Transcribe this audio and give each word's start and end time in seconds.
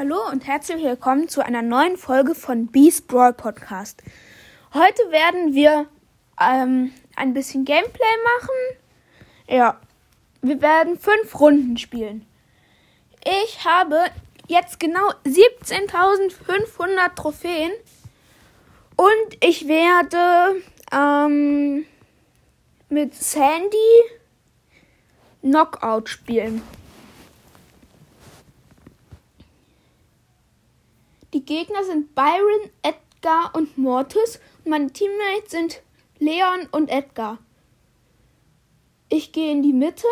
Hallo 0.00 0.16
und 0.32 0.46
herzlich 0.46 0.82
willkommen 0.82 1.28
zu 1.28 1.44
einer 1.44 1.60
neuen 1.60 1.98
Folge 1.98 2.34
von 2.34 2.68
Beast 2.68 3.06
Brawl 3.06 3.34
Podcast. 3.34 4.02
Heute 4.72 5.02
werden 5.10 5.52
wir 5.54 5.88
ähm, 6.40 6.94
ein 7.16 7.34
bisschen 7.34 7.66
Gameplay 7.66 8.16
machen. 8.38 8.78
Ja, 9.46 9.78
wir 10.40 10.62
werden 10.62 10.98
fünf 10.98 11.38
Runden 11.38 11.76
spielen. 11.76 12.24
Ich 13.44 13.62
habe 13.66 14.06
jetzt 14.48 14.80
genau 14.80 15.06
17.500 15.26 17.14
Trophäen 17.14 17.72
und 18.96 19.44
ich 19.44 19.68
werde 19.68 20.62
ähm, 20.92 21.84
mit 22.88 23.14
Sandy 23.14 23.76
Knockout 25.42 26.08
spielen. 26.08 26.62
Die 31.40 31.46
Gegner 31.46 31.84
sind 31.84 32.14
Byron, 32.14 32.68
Edgar 32.82 33.54
und 33.54 33.78
Mortis 33.78 34.40
und 34.62 34.72
meine 34.72 34.92
Teammates 34.92 35.50
sind 35.50 35.80
Leon 36.18 36.68
und 36.70 36.90
Edgar. 36.90 37.38
Ich 39.08 39.32
gehe 39.32 39.50
in 39.50 39.62
die 39.62 39.72
Mitte 39.72 40.06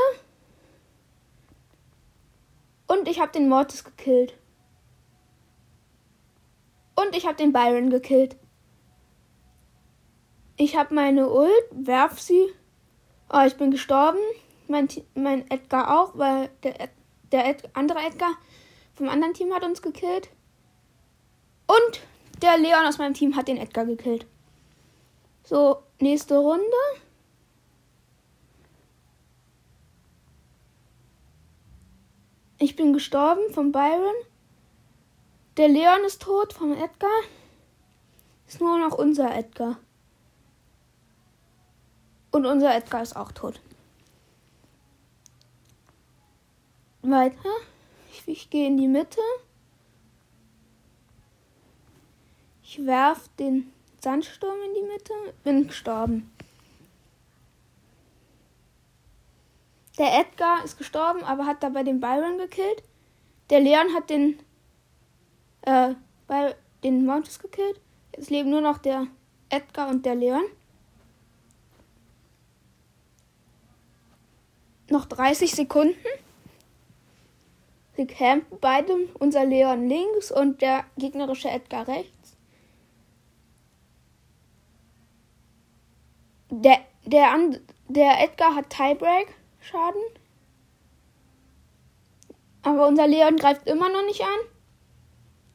und 2.87 3.07
ich 3.09 3.21
habe 3.21 3.31
den 3.31 3.47
Mortis 3.47 3.85
gekillt. 3.85 4.39
Und 6.97 7.15
ich 7.15 7.27
habe 7.27 7.37
den 7.37 7.53
Byron 7.53 7.91
gekillt. 7.91 8.35
Ich 10.57 10.79
habe 10.79 10.95
meine 10.95 11.29
Ult, 11.29 11.53
werf 11.73 12.19
sie. 12.19 12.47
Oh, 13.31 13.45
ich 13.47 13.59
bin 13.59 13.71
gestorben. 13.71 14.19
Mein, 14.67 14.89
mein 15.15 15.51
Edgar 15.51 16.01
auch, 16.01 16.17
weil 16.17 16.49
der, 16.63 16.89
der 17.33 17.51
Ed, 17.51 17.69
andere 17.75 17.99
Edgar 17.99 18.31
vom 18.95 19.11
anderen 19.11 19.35
Team 19.35 19.53
hat 19.53 19.63
uns 19.63 19.83
gekillt. 19.83 20.31
Und 21.69 22.01
der 22.43 22.59
Leon 22.59 22.87
aus 22.87 22.99
meinem 22.99 23.15
Team 23.15 23.37
hat 23.37 23.47
den 23.47 23.59
Edgar 23.59 23.85
gekillt. 23.85 24.27
So, 25.45 25.83
nächste 26.01 26.39
Runde. 26.39 26.65
Ich 32.59 32.75
bin 32.75 32.93
gestorben 32.93 33.53
von 33.53 33.71
Byron. 33.71 34.15
Der 35.59 35.69
Leon 35.69 36.05
ist 36.05 36.23
tot 36.23 36.53
vom 36.53 36.73
Edgar. 36.73 37.21
Ist 38.47 38.61
nur 38.61 38.79
noch 38.79 38.97
unser 38.99 39.37
Edgar. 39.37 39.79
Und 42.31 42.47
unser 42.47 42.75
Edgar 42.75 43.03
ist 43.03 43.15
auch 43.15 43.33
tot. 43.33 43.61
Weiter. 47.03 47.51
Ich, 48.13 48.27
ich 48.27 48.51
gehe 48.51 48.67
in 48.67 48.77
die 48.77 48.89
Mitte. 48.89 49.21
Ich 52.71 52.85
werf 52.85 53.31
den 53.39 53.73
Sandsturm 53.99 54.59
in 54.67 54.75
die 54.75 54.93
Mitte. 54.93 55.15
Bin 55.43 55.69
gestorben. 55.69 56.31
Der 59.97 60.21
Edgar 60.21 60.63
ist 60.63 60.77
gestorben, 60.77 61.25
aber 61.25 61.47
hat 61.47 61.63
dabei 61.63 61.83
den 61.83 61.99
Byron 61.99 62.37
gekillt. 62.37 62.83
Der 63.49 63.61
Leon 63.61 63.95
hat 63.95 64.11
den 64.11 64.39
äh, 65.63 65.95
bei 66.27 66.55
den 66.85 67.07
Mounties 67.07 67.39
gekillt. 67.39 67.81
Jetzt 68.15 68.29
leben 68.29 68.51
nur 68.51 68.61
noch 68.61 68.77
der 68.77 69.07
Edgar 69.49 69.89
und 69.89 70.05
der 70.05 70.17
Leon. 70.17 70.45
Noch 74.91 75.07
30 75.07 75.53
Sekunden. 75.53 75.97
Sie 77.97 78.07
campen 78.07 78.59
beide, 78.61 78.95
unser 79.19 79.47
Leon 79.47 79.89
links 79.89 80.31
und 80.31 80.61
der 80.61 80.85
gegnerische 80.99 81.49
Edgar 81.49 81.89
rechts. 81.89 82.18
Der, 86.51 86.79
der, 87.05 87.35
der 87.89 88.23
Edgar 88.23 88.55
hat 88.55 88.71
Tiebreak-Schaden. 88.71 90.03
Aber 92.63 92.87
unser 92.87 93.07
Leon 93.07 93.37
greift 93.37 93.67
immer 93.67 93.89
noch 93.89 94.05
nicht 94.05 94.23
an. 94.23 94.39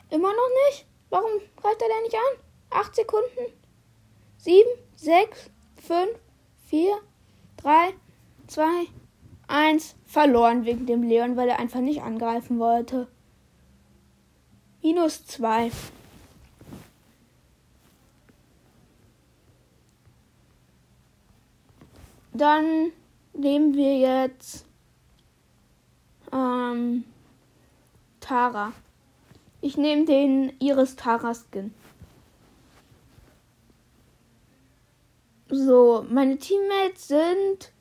Immer 0.10 0.30
noch 0.30 0.50
nicht? 0.70 0.86
Warum 1.10 1.32
greift 1.56 1.82
er 1.82 1.88
denn 1.88 2.04
nicht 2.04 2.16
an? 2.16 2.80
Acht 2.80 2.96
Sekunden. 2.96 3.54
Sieben, 4.38 4.70
sechs, 4.96 5.50
fünf, 5.76 6.18
vier, 6.66 6.98
drei, 7.58 7.94
zwei, 8.48 8.88
eins. 9.48 9.96
Verloren 10.06 10.66
wegen 10.66 10.86
dem 10.86 11.02
Leon, 11.02 11.38
weil 11.38 11.50
er 11.50 11.60
einfach 11.60 11.80
nicht 11.80 12.04
angreifen 12.04 12.60
wollte. 12.60 13.08
Minus 14.84 15.26
zwei. 15.26 15.72
Dann 22.34 22.92
nehmen 23.34 23.76
wir 23.76 23.98
jetzt 23.98 24.66
ähm, 26.32 27.04
Tara. 28.20 28.74
Ich 29.62 29.78
nehme 29.78 30.06
den 30.06 30.54
Iris 30.60 30.96
Tara 30.96 31.34
Skin. 31.34 31.74
So, 35.50 36.06
meine 36.10 36.38
Teammates 36.40 37.08
sind 37.08 37.72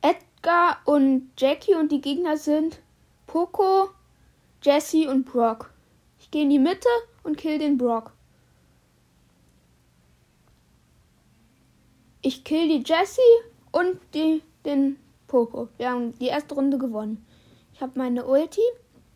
Edgar 0.00 0.80
und 0.84 1.30
Jackie 1.38 1.76
und 1.76 1.92
die 1.92 2.00
Gegner 2.00 2.36
sind 2.36 2.80
Poco, 3.28 3.90
Jesse 4.60 5.08
und 5.08 5.24
Brock. 5.24 5.72
Ich 6.18 6.32
gehe 6.32 6.42
in 6.42 6.50
die 6.50 6.58
Mitte 6.58 6.88
und 7.22 7.36
kill 7.36 7.58
den 7.58 7.78
Brock. 7.78 8.12
Ich 12.22 12.42
kill 12.42 12.68
die 12.68 12.82
Jessie 12.84 13.20
und 13.72 13.98
die, 14.14 14.42
den 14.64 14.98
Poco. 15.26 15.68
Wir 15.78 15.90
haben 15.90 16.16
die 16.18 16.26
erste 16.26 16.54
Runde 16.54 16.78
gewonnen. 16.78 17.26
Ich 17.74 17.80
habe 17.80 17.92
meine 17.96 18.26
Ulti. 18.26 18.60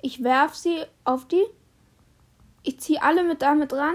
Ich 0.02 0.22
werf 0.22 0.54
sie 0.54 0.84
auf 1.04 1.28
die. 1.28 1.44
Ich 2.62 2.80
ziehe 2.80 3.02
alle 3.02 3.22
mit 3.22 3.42
damit 3.42 3.72
ran. 3.72 3.94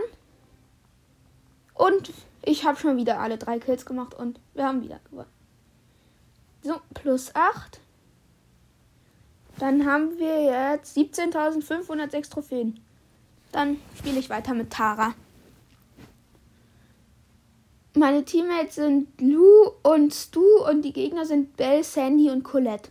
Und 1.73 2.13
ich 2.43 2.65
habe 2.65 2.79
schon 2.79 2.97
wieder 2.97 3.19
alle 3.19 3.37
drei 3.37 3.59
Kills 3.59 3.85
gemacht 3.85 4.13
und 4.13 4.39
wir 4.53 4.65
haben 4.65 4.83
wieder 4.83 4.99
gewonnen. 5.09 5.29
So, 6.63 6.79
plus 6.93 7.35
8. 7.35 7.79
Dann 9.57 9.85
haben 9.85 10.17
wir 10.17 10.43
jetzt 10.43 10.95
17.506 10.95 12.29
Trophäen. 12.29 12.79
Dann 13.51 13.77
spiele 13.97 14.19
ich 14.19 14.29
weiter 14.29 14.53
mit 14.53 14.71
Tara. 14.71 15.13
Meine 17.93 18.23
Teammates 18.23 18.75
sind 18.75 19.19
Lou 19.19 19.69
und 19.83 20.13
Stu 20.13 20.45
und 20.69 20.83
die 20.83 20.93
Gegner 20.93 21.25
sind 21.25 21.57
Belle, 21.57 21.83
Sandy 21.83 22.29
und 22.29 22.43
Colette. 22.43 22.89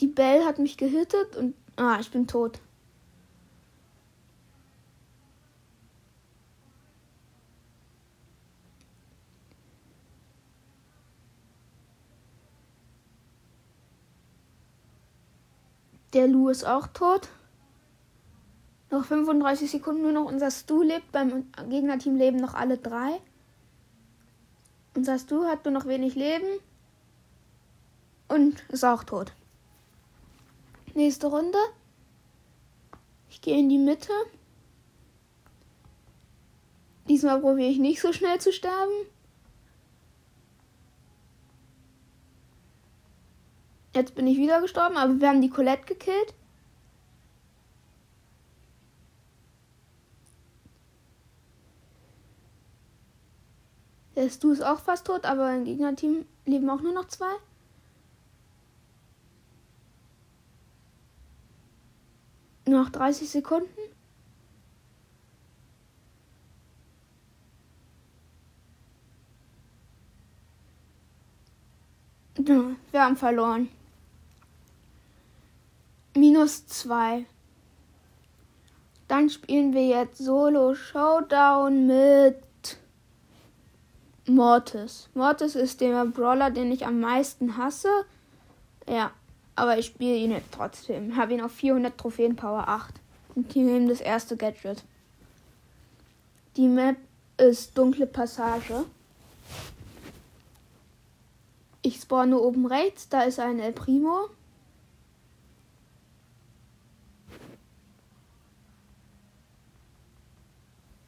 Die 0.00 0.08
Belle 0.08 0.44
hat 0.44 0.58
mich 0.58 0.76
gehittet 0.76 1.36
und. 1.36 1.54
Ah, 1.76 1.98
ich 2.00 2.10
bin 2.10 2.26
tot. 2.26 2.60
Der 16.12 16.28
Lou 16.28 16.48
ist 16.48 16.64
auch 16.64 16.86
tot. 16.88 17.28
Noch 18.94 19.06
35 19.06 19.72
Sekunden 19.72 20.02
nur 20.02 20.12
noch. 20.12 20.26
Unser 20.26 20.52
Stu 20.52 20.82
lebt. 20.82 21.10
Beim 21.10 21.50
Gegnerteam 21.68 22.14
leben 22.14 22.36
noch 22.36 22.54
alle 22.54 22.78
drei. 22.78 23.20
Unser 24.94 25.18
Stu 25.18 25.46
hat 25.46 25.64
nur 25.64 25.74
noch 25.74 25.86
wenig 25.86 26.14
Leben. 26.14 26.46
Und 28.28 28.62
ist 28.68 28.84
auch 28.84 29.02
tot. 29.02 29.32
Nächste 30.94 31.26
Runde. 31.26 31.58
Ich 33.28 33.40
gehe 33.40 33.58
in 33.58 33.68
die 33.68 33.78
Mitte. 33.78 34.12
Diesmal 37.08 37.40
probiere 37.40 37.70
ich 37.70 37.80
nicht 37.80 38.00
so 38.00 38.12
schnell 38.12 38.40
zu 38.40 38.52
sterben. 38.52 38.92
Jetzt 43.92 44.14
bin 44.14 44.28
ich 44.28 44.38
wieder 44.38 44.60
gestorben, 44.60 44.96
aber 44.96 45.20
wir 45.20 45.28
haben 45.28 45.42
die 45.42 45.50
Colette 45.50 45.84
gekillt. 45.84 46.32
Der 54.24 54.30
Stu 54.30 54.52
ist 54.52 54.62
auch 54.62 54.80
fast 54.80 55.06
tot, 55.06 55.26
aber 55.26 55.54
im 55.54 55.66
Gegnerteam 55.66 56.24
leben 56.46 56.70
auch 56.70 56.80
nur 56.80 56.94
noch 56.94 57.08
zwei. 57.08 57.30
Noch 62.64 62.88
30 62.88 63.28
Sekunden. 63.28 63.68
Wir 72.36 73.02
haben 73.02 73.18
verloren. 73.18 73.68
Minus 76.16 76.66
2. 76.66 77.26
Dann 79.06 79.28
spielen 79.28 79.74
wir 79.74 79.86
jetzt 79.86 80.16
Solo 80.16 80.74
Showdown 80.74 81.86
mit 81.86 82.42
Mortis. 84.26 85.08
Mortis 85.14 85.54
ist 85.54 85.80
der 85.80 86.04
Brawler, 86.06 86.50
den 86.50 86.72
ich 86.72 86.86
am 86.86 87.00
meisten 87.00 87.56
hasse. 87.58 87.88
Ja, 88.88 89.12
aber 89.54 89.78
ich 89.78 89.86
spiele 89.86 90.16
ihn 90.16 90.30
jetzt 90.30 90.52
trotzdem. 90.52 91.16
Habe 91.16 91.34
ihn 91.34 91.42
auf 91.42 91.52
400 91.52 91.96
Trophäen 91.96 92.36
Power 92.36 92.68
8. 92.68 92.94
Und 93.34 93.52
hier 93.52 93.64
nehmen 93.64 93.88
das 93.88 94.00
erste 94.00 94.36
Gadget. 94.36 94.82
Die 96.56 96.68
Map 96.68 96.96
ist 97.36 97.76
dunkle 97.76 98.06
Passage. 98.06 98.84
Ich 101.82 102.00
spawne 102.00 102.38
oben 102.38 102.66
rechts, 102.66 103.08
da 103.08 103.22
ist 103.22 103.38
ein 103.38 103.58
El 103.58 103.72
Primo. 103.72 104.28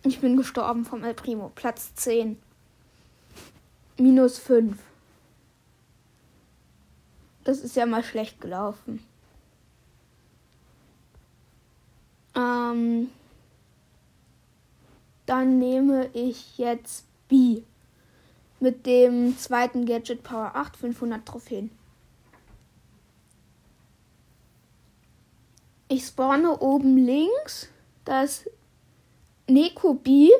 Ich 0.02 0.20
bin 0.20 0.36
gestorben 0.36 0.84
vom 0.84 1.02
El 1.02 1.14
Primo. 1.14 1.50
Platz 1.54 1.94
10. 1.94 2.38
Minus 3.98 4.38
5. 4.38 4.76
Das 7.44 7.60
ist 7.60 7.76
ja 7.76 7.86
mal 7.86 8.02
schlecht 8.02 8.40
gelaufen. 8.40 9.02
Ähm, 12.34 13.10
dann 15.24 15.58
nehme 15.58 16.10
ich 16.12 16.58
jetzt 16.58 17.06
B. 17.28 17.62
Mit 18.58 18.86
dem 18.86 19.36
zweiten 19.38 19.86
Gadget 19.86 20.22
Power 20.22 20.52
8, 20.54 20.76
500 20.76 21.26
Trophäen. 21.26 21.70
Ich 25.88 26.06
spawne 26.06 26.58
oben 26.58 26.96
links. 26.96 27.68
Das 28.04 28.48
Neko 29.46 29.94
B. 29.94 30.30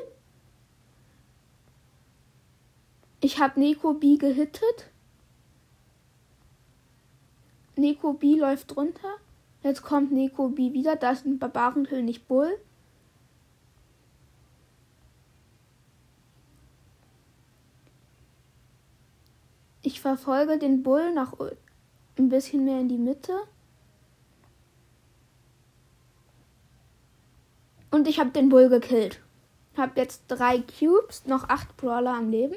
Ich 3.27 3.39
habe 3.39 3.59
Neko 3.59 3.93
B 3.93 4.15
gehittet. 4.15 4.89
Neko 7.75 8.13
B 8.13 8.35
läuft 8.35 8.77
runter. 8.77 9.17
Jetzt 9.63 9.81
kommt 9.81 10.13
Neko 10.13 10.47
B 10.47 10.71
wieder. 10.71 10.95
Da 10.95 11.11
ist 11.11 11.25
ein 11.25 11.37
Barbarenkönig 11.37 12.23
Bull. 12.23 12.57
Ich 19.81 19.99
verfolge 19.99 20.57
den 20.57 20.81
Bull 20.81 21.13
nach 21.13 21.33
ein 22.17 22.29
bisschen 22.29 22.63
mehr 22.63 22.79
in 22.79 22.87
die 22.87 22.97
Mitte. 22.97 23.37
Und 27.91 28.07
ich 28.07 28.21
habe 28.21 28.29
den 28.29 28.47
Bull 28.47 28.69
gekillt. 28.69 29.21
Hab 29.75 29.97
jetzt 29.97 30.23
drei 30.29 30.59
Cubes, 30.59 31.25
noch 31.25 31.49
acht 31.49 31.75
Brawler 31.75 32.13
am 32.13 32.31
Leben. 32.31 32.55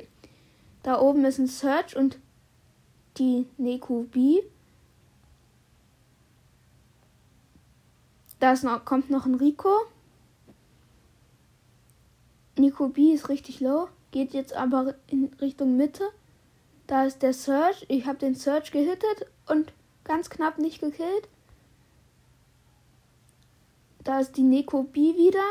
Da 0.82 1.00
oben 1.00 1.24
ist 1.24 1.38
ein 1.38 1.46
Search 1.46 1.96
und 1.96 2.18
die 3.18 3.46
Neku 3.58 4.04
B. 4.04 4.40
Da 8.38 8.54
noch, 8.62 8.84
kommt 8.84 9.10
noch 9.10 9.26
ein 9.26 9.34
Rico. 9.34 9.76
Nico 12.56 12.88
B 12.88 13.12
ist 13.12 13.28
richtig 13.28 13.60
low, 13.60 13.88
geht 14.10 14.32
jetzt 14.32 14.54
aber 14.54 14.94
in 15.06 15.30
Richtung 15.40 15.76
Mitte. 15.76 16.04
Da 16.86 17.04
ist 17.04 17.22
der 17.22 17.34
Search. 17.34 17.84
Ich 17.88 18.06
habe 18.06 18.18
den 18.18 18.34
Search 18.34 18.72
gehittet 18.72 19.26
und 19.46 19.72
ganz 20.04 20.30
knapp 20.30 20.58
nicht 20.58 20.80
gekillt. 20.80 21.28
Da 24.02 24.20
ist 24.20 24.36
die 24.36 24.42
Neko 24.42 24.84
B 24.84 25.16
wieder. 25.16 25.44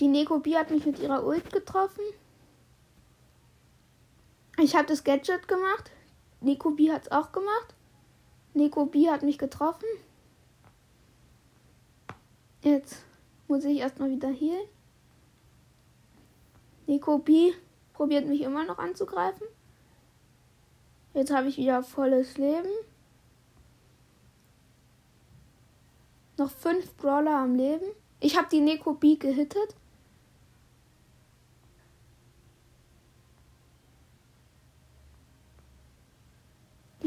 Die 0.00 0.08
Neko 0.08 0.38
B 0.38 0.56
hat 0.56 0.70
mich 0.70 0.86
mit 0.86 1.00
ihrer 1.00 1.26
Ult 1.26 1.52
getroffen. 1.52 2.02
Ich 4.60 4.74
habe 4.74 4.86
das 4.86 5.04
Gadget 5.04 5.46
gemacht. 5.46 5.90
Neko 6.40 6.72
B 6.72 6.90
hat 6.90 7.02
es 7.02 7.12
auch 7.12 7.30
gemacht. 7.32 7.74
Neko 8.54 8.86
B 8.86 9.08
hat 9.08 9.22
mich 9.22 9.38
getroffen. 9.38 9.86
Jetzt 12.62 13.04
muss 13.46 13.64
ich 13.64 13.78
erstmal 13.78 14.10
wieder 14.10 14.28
hier. 14.28 14.58
Neko 16.86 17.18
B 17.18 17.52
probiert 17.92 18.26
mich 18.26 18.40
immer 18.40 18.64
noch 18.64 18.78
anzugreifen. 18.78 19.46
Jetzt 21.14 21.32
habe 21.32 21.48
ich 21.48 21.56
wieder 21.56 21.82
volles 21.82 22.36
Leben. 22.36 22.68
Noch 26.36 26.50
fünf 26.50 26.94
Brawler 26.96 27.38
am 27.38 27.54
Leben. 27.54 27.86
Ich 28.20 28.36
habe 28.36 28.48
die 28.50 28.60
Neko 28.60 28.94
B 28.94 29.16
gehittet. 29.16 29.74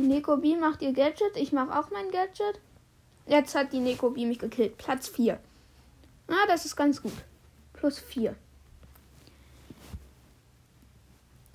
Die 0.01 0.07
Neko 0.07 0.37
B 0.37 0.55
macht 0.55 0.81
ihr 0.81 0.93
Gadget. 0.93 1.35
Ich 1.35 1.51
mache 1.51 1.77
auch 1.77 1.91
mein 1.91 2.09
Gadget. 2.09 2.59
Jetzt 3.27 3.53
hat 3.53 3.71
die 3.71 3.79
Neko 3.79 4.09
B 4.09 4.25
mich 4.25 4.39
gekillt. 4.39 4.75
Platz 4.79 5.07
4. 5.07 5.39
Ah, 6.27 6.47
das 6.47 6.65
ist 6.65 6.75
ganz 6.75 7.03
gut. 7.03 7.13
Plus 7.73 7.99
4. 7.99 8.35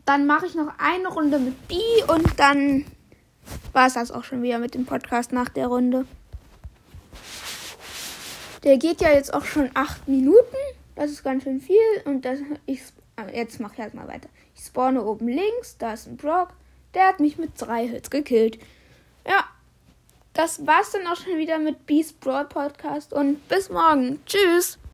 Dann 0.04 0.26
mache 0.26 0.46
ich 0.46 0.54
noch 0.54 0.72
eine 0.78 1.08
Runde 1.08 1.40
mit 1.40 1.66
B 1.66 1.74
und 2.06 2.38
dann 2.38 2.84
war 3.72 3.88
es 3.88 3.94
das 3.94 4.12
auch 4.12 4.22
schon 4.22 4.44
wieder 4.44 4.60
mit 4.60 4.74
dem 4.74 4.86
Podcast 4.86 5.32
nach 5.32 5.48
der 5.48 5.66
Runde. 5.66 6.06
Der 8.62 8.76
geht 8.76 9.00
ja 9.00 9.10
jetzt 9.10 9.34
auch 9.34 9.44
schon 9.44 9.70
acht 9.74 10.06
Minuten. 10.06 10.56
Das 10.94 11.10
ist 11.10 11.24
ganz 11.24 11.42
schön 11.42 11.60
viel. 11.60 11.76
Und 12.04 12.24
das, 12.24 12.38
ich, 12.66 12.82
jetzt 13.32 13.58
mache 13.58 13.74
ich 13.74 13.80
halt 13.80 13.94
mal 13.94 14.06
weiter. 14.06 14.28
Ich 14.54 14.64
spawne 14.64 15.02
oben 15.02 15.26
links. 15.26 15.78
Da 15.78 15.94
ist 15.94 16.06
ein 16.06 16.16
Brock. 16.16 16.50
Der 16.96 17.08
hat 17.08 17.20
mich 17.20 17.36
mit 17.36 17.50
drei 17.58 17.86
Hits 17.86 18.08
gekillt. 18.08 18.58
Ja, 19.28 19.44
das 20.32 20.66
war's 20.66 20.92
dann 20.92 21.06
auch 21.06 21.16
schon 21.16 21.36
wieder 21.36 21.58
mit 21.58 21.84
Beast 21.84 22.20
Brawl 22.20 22.46
Podcast. 22.46 23.12
Und 23.12 23.46
bis 23.48 23.68
morgen. 23.68 24.18
Tschüss. 24.24 24.78